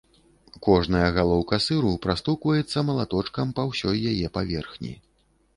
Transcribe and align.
Кожная 0.67 1.09
галоўка 1.17 1.59
сыру 1.65 1.91
прастукваецца 2.05 2.85
малаточкам 2.89 3.55
па 3.61 3.67
ўсёй 3.71 3.97
яе 4.15 4.27
паверхні. 4.39 4.93